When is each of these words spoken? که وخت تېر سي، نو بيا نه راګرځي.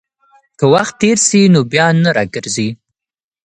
که 0.59 0.65
وخت 0.73 0.93
تېر 1.01 1.17
سي، 1.27 1.41
نو 1.53 1.59
بيا 1.71 1.87
نه 2.03 2.09
راګرځي. 2.17 2.67